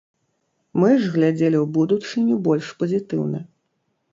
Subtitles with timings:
[0.83, 3.45] Мы ж глядзелі ў будучыню больш пазітыўна.